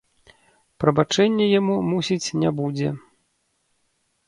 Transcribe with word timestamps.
Прабачэння 0.83 1.45
яму, 1.59 1.75
мусіць, 1.91 2.33
не 2.47 2.53
будзе. 2.63 2.89